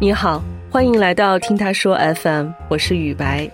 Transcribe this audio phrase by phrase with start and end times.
[0.00, 3.50] 你好，欢迎来到听他说 FM，我是雨白，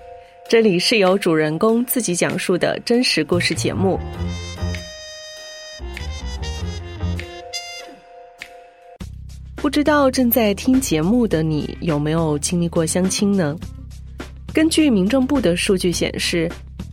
[0.47, 3.99] 这里是由主人公自己讲述的真实故事节目。
[9.57, 13.57] 不知道正在听节目的你有没有经历过相亲呢？
[14.53, 16.47] 根据民政部的数据显示，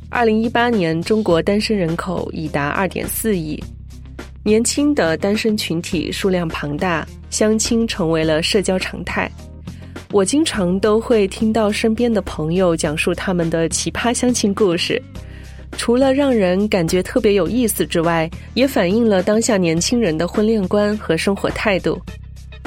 [0.09, 3.61] 二零一八年中国单身人口已达二点四亿，
[4.43, 7.07] 年轻的单身群体数量庞大。
[7.29, 9.31] 相亲成为了社交常态，
[10.11, 15.01] 我经常都会听到身边的朋友讲述他们的奇葩相亲故事，
[15.77, 21.97] 除了让人感觉特别有意思之外，也反映了当下年轻人的婚恋观和生活态度。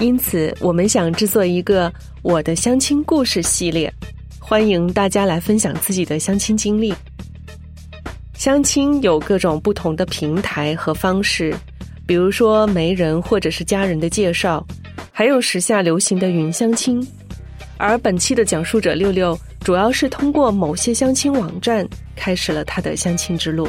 [0.01, 3.93] 因此，我们想制作一个我的相亲故事系列，
[4.39, 6.95] 欢迎大家来分享自己的相亲经历。
[8.35, 11.55] 相亲有各种不同的平台和方式。
[12.07, 14.65] 比如说媒人或者是家人的介绍，
[15.11, 17.07] 还有时下流行的云相亲。
[17.79, 23.67] 而本期的讲述者六六，主要是通过某些相亲网站开始了他的相亲之路。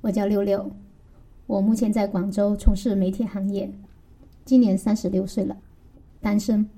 [0.00, 0.70] 我叫六六，
[1.46, 3.70] 我目前在广州从事媒体行业，
[4.44, 5.56] 今年三十六岁了，
[6.20, 6.68] 单身。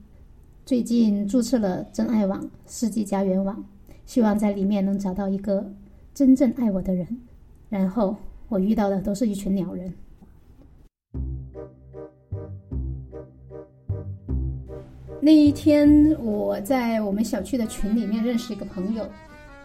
[0.65, 3.63] 最近注册了真爱网、世纪家园网，
[4.07, 5.65] 希望在里面能找到一个。
[6.15, 7.09] 真正爱我的人，
[7.71, 8.15] 然后
[8.51, 9.91] 我遇到的都是一群鸟人。
[15.23, 19.09] 那一天，我在我们小区的群里面认识一个朋友，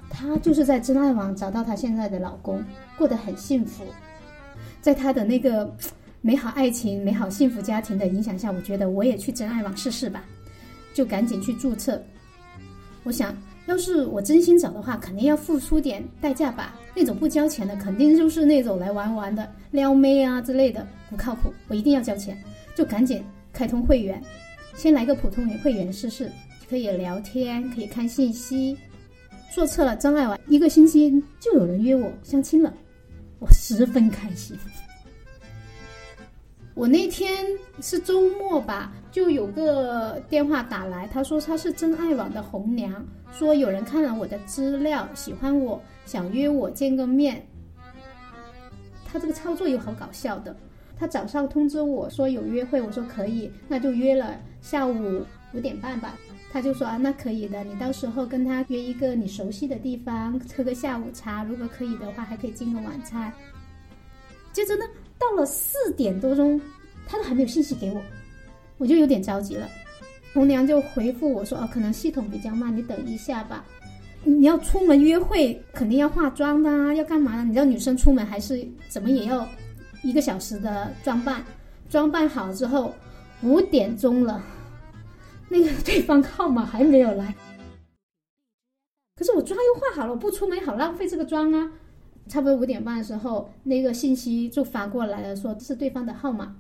[0.09, 2.63] 她就是在真爱网找到她现在的老公，
[2.97, 3.83] 过得很幸福。
[4.79, 5.69] 在她的那个
[6.21, 10.23] 美好爱情、美好幸福家庭的影响下，我觉得我也去真爱网试试吧，
[10.97, 12.01] 就赶紧去注册。
[13.03, 13.37] 我想。
[13.67, 16.79] 要是我真心找的话，肯定要付出点代价吧。
[16.95, 21.53] 那种不交钱的，肯定就是那种来玩玩的撩妹啊之类的，不靠谱。
[21.67, 22.41] 我一定要交钱，
[22.77, 24.23] 就赶紧开通会员，
[24.77, 26.31] 先来个普通会员试试，
[26.69, 28.77] 可以聊天，可以看信息。
[29.53, 32.73] 注册了真爱网，一个星期就有人约我相亲了，
[33.39, 34.57] 我十分开心。
[36.73, 37.45] 我那天
[37.81, 47.43] 是周末吧，就有个电话打来，他说他是真爱网的红娘，说有人看了我的资料，喜欢我，想约我见个面。
[49.03, 50.55] 他这个操作又好搞笑的，
[50.95, 56.15] 他早上通知我说有约会，我说可以，那就约了下午五点半吧。
[56.51, 63.33] 他就说啊，那可以的，你到时候跟他约一个你熟悉的地方，喝个下午茶，如果可以的话，还可以进个晚餐。
[64.53, 64.85] 接着呢。
[65.19, 66.61] 到了四点多钟，
[67.07, 67.99] 他都还没有信息给我，
[68.77, 69.67] 我就有点着急了。
[70.33, 73.65] 红娘就回复我说：“哦，可能系统比较慢，你等一下吧。
[74.23, 77.43] 你要出门约会，肯定要化妆的，啊要干嘛的？
[77.43, 79.47] 你知道女生出门还是怎么也要
[80.03, 81.43] 一个小时的装扮，
[81.89, 82.93] 装扮好之后
[83.41, 84.43] 五点钟了，
[85.49, 87.33] 那个对方号码还没有来。
[89.15, 91.71] 可是我妆又化好了，我不出门好浪费这个妆啊。”
[92.27, 96.53] 差不多五点半的时候，那个信息就发过来了，说这是对方的号码，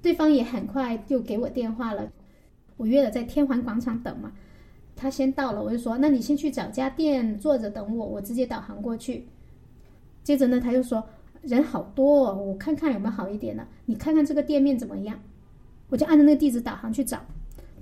[0.00, 2.10] 对方也很快就给我电话了。
[2.76, 4.32] 我约了在天环广场等嘛，
[4.94, 9.26] 他先到了，我就说那你先去找家店坐着等我，我直接导航过去。
[10.22, 11.04] 接着呢，他就说
[11.42, 15.18] 人好多，哦我看看有没有好一点的，你看看这个店面怎么样？
[15.88, 17.18] 我就按照那个地址导航去找，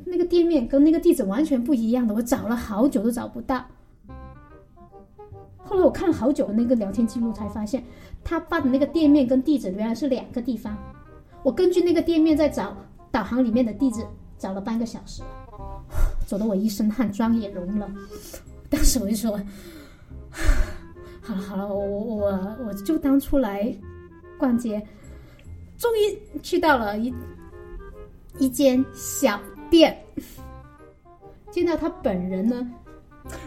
[0.04, 3.66] 那个店面跟那个地址完全不一样的，我找了好久都找不到。
[5.58, 7.82] 后来我看了好久的那个聊天记录，才发现
[8.22, 10.76] 他发的那个店面跟地址原来是两个地方。
[11.46, 12.76] 我根据那个店面在找
[13.12, 14.04] 导航里面的地址，
[14.36, 15.22] 找了半个小时，
[16.26, 17.88] 走得我一身汗，妆也融了。
[18.68, 19.40] 当时我就说
[21.22, 23.72] ：“好了好了，我我我就当出来
[24.36, 24.84] 逛街。”
[25.78, 27.14] 终于去到了一
[28.40, 29.40] 一间小
[29.70, 29.96] 店，
[31.52, 32.68] 见到他本人呢。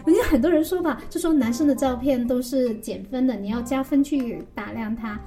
[0.06, 5.20] 人家很多人说吧，就说男生的照片都是减分的，你要加分去打量他。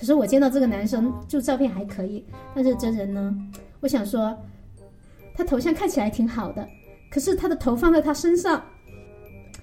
[0.00, 2.24] 可是我见到这个男生，就照片还可以，
[2.54, 3.36] 但是真人呢，
[3.80, 4.34] 我想说，
[5.34, 6.66] 他头像看起来挺好的，
[7.10, 8.64] 可是他的头放在他身上，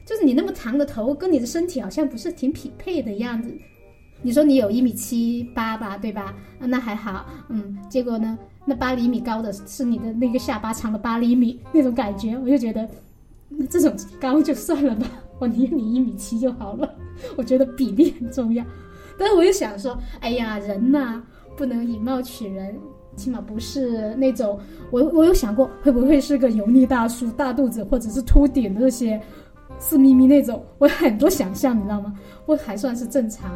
[0.06, 3.52] 就是你那么长的头，跟你的身体好像不是挺匹配的样子。
[4.22, 6.36] 你说你有一米七八吧，对吧？
[6.60, 7.76] 那还好，嗯。
[7.90, 12.88] 结果呢，那八厘米高的是你的那个下巴长了八厘米那种感觉，我就觉得。
[13.50, 15.08] 那这种高就算了吧，
[15.40, 16.94] 我宁愿你一米七就好了。
[17.38, 18.64] 我觉得比例很重要，
[19.18, 21.22] 但是我又想说，哎呀，人呐，
[21.56, 22.80] 不能以貌取人，
[23.16, 24.60] 起码不是那种
[24.92, 29.20] 我我有想过会不会是个油腻大叔、大肚子或者是秃顶的那些，
[29.80, 30.64] 色眯眯那种。
[30.78, 32.14] 我很多想象，你知道吗？
[32.46, 33.52] 我还算是正常。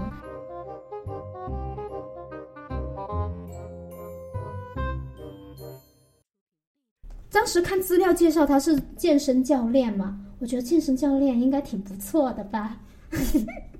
[7.31, 12.77] 当时看资料介绍他是健身教练嘛，我觉得健身教练应该挺不错的吧。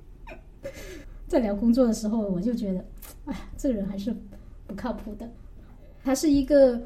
[1.32, 2.86] 在聊工作的时候，我就觉得，
[3.24, 4.14] 哎，这个人还是
[4.68, 5.26] 不靠谱的。
[6.04, 6.78] 他是一个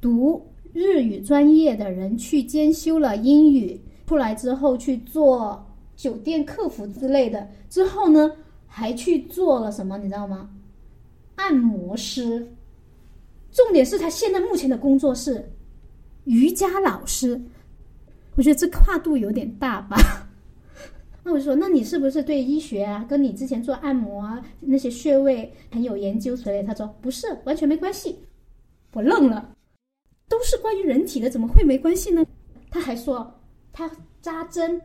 [0.00, 5.64] 读日语专业的人，去兼修了英语，出来之后去做
[5.94, 8.32] 酒店客服之类的，之后呢
[8.66, 10.50] 还去做了什么，你知道吗？
[11.36, 12.52] 按摩师。
[13.52, 15.48] 重点是他现在目前的工作是
[16.24, 17.40] 瑜伽老师，
[18.34, 20.23] 我觉得这跨度有点大吧。
[21.24, 26.62] 那我就说，那你是不是对医学啊，跟你之前做按摩啊那些穴位很有研究之类？
[26.62, 28.18] 他说不是，完全没关系。
[28.92, 29.56] 我愣了，
[30.28, 32.24] 都是关于人体的，怎么会没关系呢？
[32.70, 33.40] 他还说
[33.72, 33.90] 他
[34.20, 34.80] 扎针，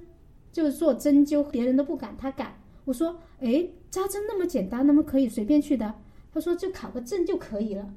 [0.51, 2.55] 就是做针灸，别人都不敢，他敢。
[2.85, 5.93] 我说，哎，扎针那么简单，那么可以随便去的？
[6.33, 7.93] 他说就考个证就可以了。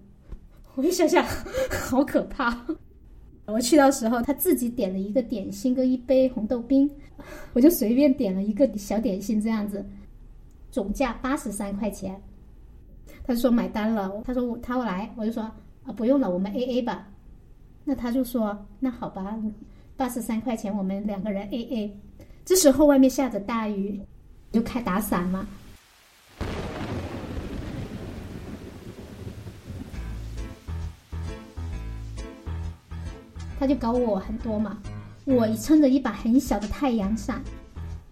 [0.75, 1.25] 我一想想，
[1.71, 2.67] 好可怕！
[3.47, 6.89] 我去到时候，他自己点了一个点心跟一杯红豆冰，
[7.53, 9.85] 我就随便点了一个小点心，这样子，
[10.71, 12.21] 总价八十三块钱。
[13.25, 17.09] 他就说买单了，他说我他来，我就说啊不用了，我们 A A 吧。
[17.85, 19.37] 那他就说那好吧，
[19.97, 22.01] 八十三块钱我们两个人 A A。
[22.45, 24.01] 这时候外面下着大雨，
[24.53, 25.47] 就开打伞嘛。
[33.63, 34.77] 他就搞我很多嘛，
[35.25, 37.41] 我撑着一把很小的太阳伞，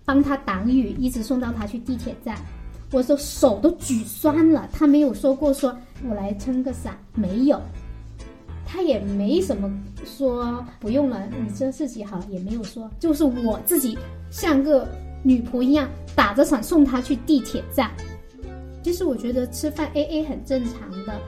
[0.05, 2.37] 帮他挡雨，一直送到他去地铁站。
[2.93, 5.77] 我说手都举酸了，他没有说过说
[6.09, 7.61] 我来撑个伞，没有，
[8.65, 9.69] 他也没什么
[10.05, 13.99] 说不用了，你这自己好，也没有说，就是我自己
[14.31, 14.87] 像个
[15.25, 17.91] 女仆一样打着伞送他去地铁站。
[18.85, 21.21] 其实我觉得吃饭 A A 很正常的，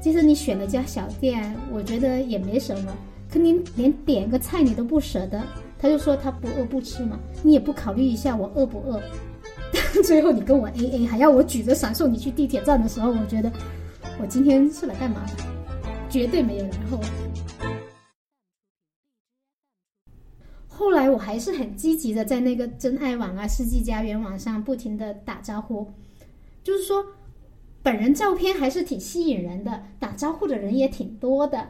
[0.00, 2.92] 其实你选了家小店，我觉得也没什么。
[3.36, 5.42] 你连点个菜你都不舍得，
[5.78, 9.02] 他就说他不饿不吃嘛，你也不考虑一下我饿不饿？
[10.04, 13.50] 最后你跟我 A A，还要我举着伞送你去地铁站的时候，我觉得
[14.20, 15.44] 我今天是来干嘛的？
[16.08, 17.00] 绝对没有然后。
[20.68, 25.86] 后来我还是很积极的在那个真爱网啊、世纪家园网上不停的打招呼，
[26.62, 27.04] 就是说
[27.82, 31.66] 本人照片还是挺吸引人的，打招呼的人也挺多的。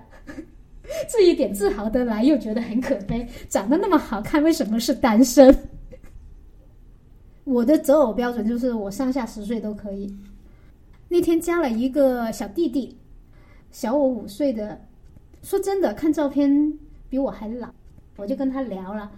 [1.10, 3.26] 这一点自豪的来，又觉得很可悲。
[3.48, 5.54] 长得那么好看，为什么是单身？
[7.44, 10.14] 我的择偶标准就是我上下十岁都可以。
[11.08, 12.96] 那天加了一个小弟弟，
[13.70, 14.80] 小我五岁的。
[15.42, 16.72] 说真的，看照片
[17.08, 17.68] 比我还老。
[18.16, 19.12] 我就跟他聊了，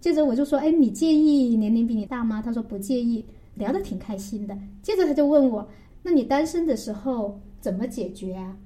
[0.00, 3.24] 接着我就说：“哎，你介意年龄比你大吗？”他说不介意，
[3.54, 4.58] 聊得挺开心的。
[4.82, 5.66] 接着他就问我
[6.02, 8.56] ：“那你单身的时候怎么解决啊？”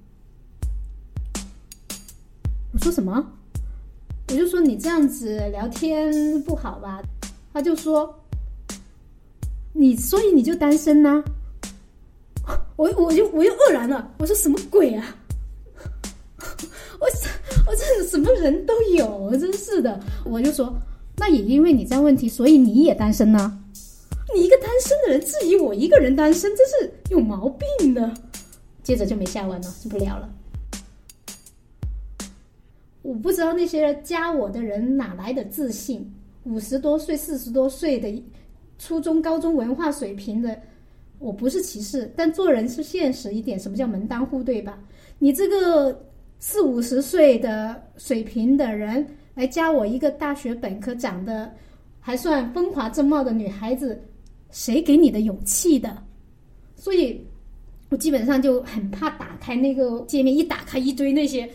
[2.72, 3.32] 我说什么？
[4.28, 7.00] 我就说你这样子聊天不好吧？
[7.52, 8.12] 他就说
[9.72, 11.22] 你，所以你就单身 呐？
[12.76, 14.12] 我我就我又愕然了。
[14.18, 15.16] 我说什么鬼啊？
[17.00, 17.06] 我
[17.66, 19.98] 我这什么人都有，真是的。
[20.24, 20.74] 我就说
[21.16, 23.58] 那也因为你这样问题，所以你也单身呢？
[24.34, 28.12] 你一个单身的人质疑我一个人单身，真是有毛病的。
[28.82, 30.28] 接着就没下文了，就不聊了。
[33.06, 36.04] 我不知道那些加我的人哪来的自信，
[36.42, 38.20] 五十多岁、四十多岁的
[38.80, 40.60] 初中、高中文化水平的，
[41.20, 43.56] 我不是歧视，但做人是现实一点。
[43.56, 44.76] 什么叫门当户对吧？
[45.20, 46.04] 你这个
[46.40, 51.48] 四五十岁的水平的人来加我一个大学本科、长得
[52.00, 54.02] 还算风华正茂的女孩子，
[54.50, 55.96] 谁给你的勇气的？
[56.74, 57.24] 所以，
[57.88, 61.48] 我基本上就很怕打开那个界面，一打开一堆那些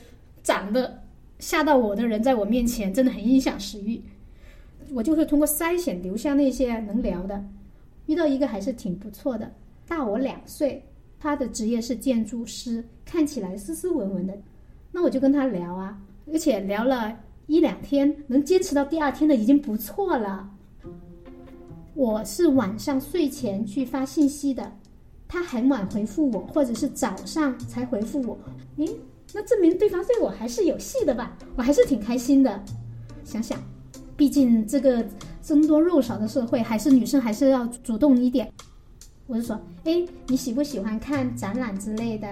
[0.44, 1.01] 长得。
[1.42, 4.00] 吓到我的人在我面前真的很影响食欲，
[4.94, 7.44] 我就会通过筛选留下那些能聊的。
[8.06, 9.52] 遇到一个还是挺不错的，
[9.88, 10.86] 大我两岁，
[11.20, 14.38] 他的职业是建筑师，看起来斯斯文文的。
[14.92, 16.00] 那我就跟他聊啊，
[16.32, 17.18] 而且聊了
[17.48, 20.48] 一两天，能坚持到第二天的已经不错了。
[21.96, 24.72] 我是晚上睡前去发信息的，
[25.28, 28.38] 他很晚回复我，或者是早上才回复我。
[28.78, 28.96] 诶，
[29.34, 31.38] 那证明对方对我还是有戏的吧？
[31.56, 32.64] 我还是挺开心的。
[33.24, 33.58] 想想，
[34.18, 35.06] 毕竟这个
[35.42, 38.52] 僧多肉少的社会，还是女生还是要主动一点。
[39.28, 42.28] 我就说，哎，你喜不喜欢看展览之类的？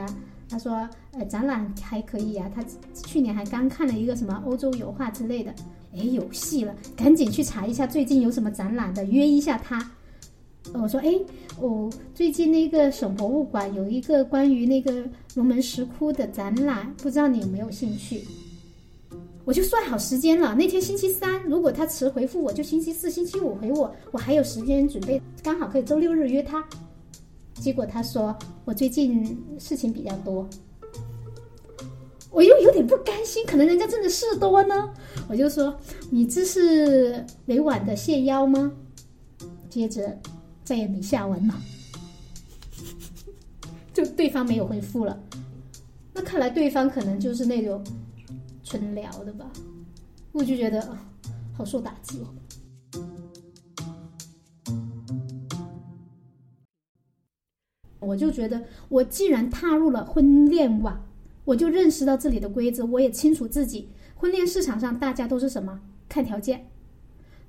[0.50, 2.52] 他说，呃，展览还可以啊。
[2.54, 2.64] 他
[2.94, 5.54] 去年还刚看了一个什么欧洲油画之类的。
[5.94, 9.80] 哎，有戏了，赶紧去查一下最近有什么展览的，约一下他。
[10.74, 11.14] 我说，哎，
[11.60, 15.04] 我最近那个省博物馆有一个关于那个
[15.36, 18.24] 龙门石窟的展览，不知道你有没有兴趣？
[19.46, 20.54] 我就算好时间了。
[20.54, 26.64] 那天星期三，如果他迟回复我，就星期四、星期五回我，我还有时间准备，刚好可以周六日约他。
[27.56, 30.48] 结果他说我最近事情比较多，
[32.32, 34.90] 我又有点不甘心，可能人家真的事多呢。
[35.28, 35.76] 我就说
[36.12, 38.72] 你这是委婉的谢邀吗？
[39.68, 40.18] 接着
[40.70, 41.56] 再也没下文了，
[43.92, 45.20] 就对方没有回复了。
[46.14, 47.84] 那看来对方可能就是那种。
[48.62, 49.50] 纯聊的吧，
[50.32, 50.96] 我就觉得
[51.58, 52.28] 好受打击哦。
[58.00, 61.04] 我就觉得，我既然踏入了婚恋网，
[61.46, 63.90] 我就认识到这里的规则，我也清楚自己。
[64.14, 65.82] 婚恋市场上大家都是什么？
[66.08, 66.69] 看条件，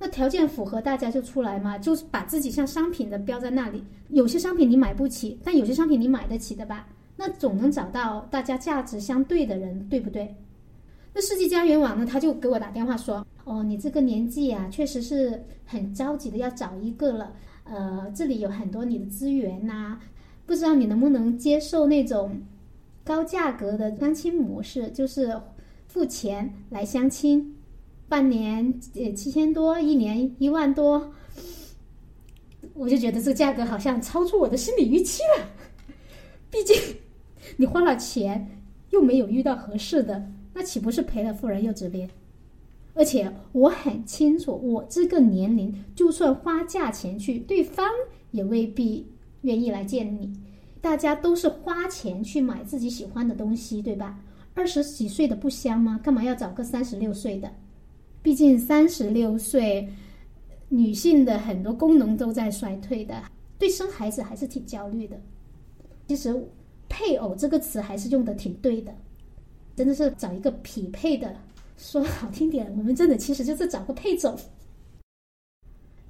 [0.03, 3.85] 那条件符合大家就出来嘛，就是把自己像商品的标在那里。
[4.09, 6.89] 有些商品你买不起，但有些商品你买得起的吧？
[7.17, 10.35] 那总能找到大家价值相对的人，对不对？
[11.13, 12.07] 那世纪家园网呢？
[12.07, 17.33] 他就给我打电话说：“哦，你这个年纪啊，确实是很着急的要找一个了。
[17.65, 19.99] 呃，这里有很多你的资源呐，
[20.47, 22.41] 不知道你能不能接受那种
[23.05, 25.39] 高价格的相亲模式，就是
[25.89, 27.55] 付钱来相亲，
[28.11, 31.13] 半年呃七千多，一年一万多。
[32.75, 35.47] 我就觉得这个价格好像超出我的心理预期了。
[36.51, 36.77] 毕竟
[37.57, 42.11] 你花了钱，又没有遇到合适的。”那岂不是赔了夫人又折兵？
[42.95, 47.87] 而且我很清楚，我这个年龄，就算花价钱去，对方
[48.33, 49.07] 也未必
[49.43, 50.33] 愿意来见你。
[50.81, 54.19] 大家都是花钱去买自己喜欢的东西，对吧？
[54.55, 56.01] 二十几岁的不香吗？
[56.03, 57.49] 干嘛要找个三十六岁的？
[58.23, 59.89] 毕竟三十六岁，
[60.69, 63.23] 女性的很多功能都在衰退的，
[63.59, 65.21] 对生孩子还是挺焦虑的。
[66.07, 66.35] 其实
[66.89, 68.95] “配偶”这个词还是用的挺对的。
[69.77, 71.35] 真的是找一个匹配的，
[71.79, 74.39] 说好听点，我们真的其实就是找个配种。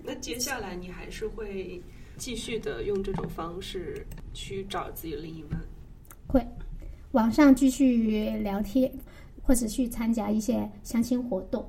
[0.02, 1.81] 那接下来你还是会
[2.17, 5.61] 继续的用这种方式去找自己的另一半？
[6.26, 6.45] 会，
[7.12, 8.90] 网上继续聊天，
[9.43, 11.64] 或者去参加一些相亲活动。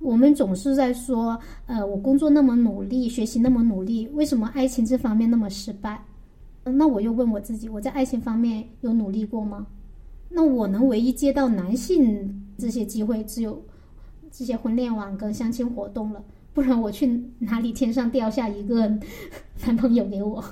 [0.00, 6.02] 我们总是在说，呃，我工作那么努力，学习那么努力，为什么爱情这方面那么失败？
[6.64, 9.66] 那我又问我自己，我在爱情方面有努力过吗？
[10.28, 13.60] 那我能唯一接到男性这些机会，只有
[14.30, 18.86] 这些婚恋网跟相亲活动了，不然我去哪里天上掉下一个
[19.66, 20.44] 男朋友给我？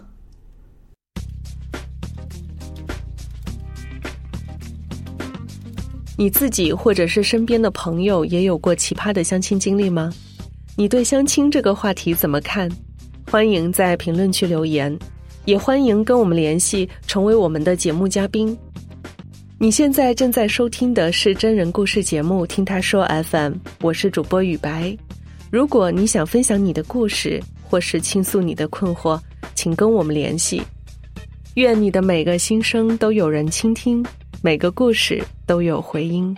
[6.19, 10.11] 你自己或者是身边的朋友也有过奇葩的相亲经历吗？
[10.75, 12.71] 你对相亲这个话题怎么看？
[13.31, 14.99] 欢迎在评论区留言，
[15.45, 18.57] 也欢迎跟我们联系，成为我们的节目嘉宾。
[19.59, 24.97] 你现在正在收听的是真人故事节目《听他说 FM》，我是主播雨白。
[25.51, 29.21] 如果你想分享你的故事，或是倾诉你的困惑，
[29.55, 30.63] 请跟我们联系。
[31.57, 34.05] 愿你的每个心声都有人倾听，
[34.43, 36.37] 每个故事都有回音。